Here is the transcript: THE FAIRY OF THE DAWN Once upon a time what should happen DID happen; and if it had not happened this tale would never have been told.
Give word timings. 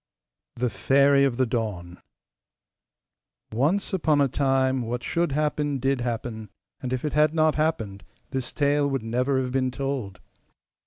THE 0.55 0.71
FAIRY 0.71 1.25
OF 1.25 1.37
THE 1.37 1.45
DAWN 1.45 2.01
Once 3.53 3.93
upon 3.93 4.19
a 4.19 4.27
time 4.27 4.81
what 4.81 5.03
should 5.03 5.31
happen 5.33 5.77
DID 5.77 6.01
happen; 6.01 6.49
and 6.81 6.91
if 6.91 7.05
it 7.05 7.13
had 7.13 7.35
not 7.35 7.53
happened 7.53 8.03
this 8.31 8.51
tale 8.51 8.89
would 8.89 9.03
never 9.03 9.39
have 9.39 9.51
been 9.51 9.69
told. 9.69 10.19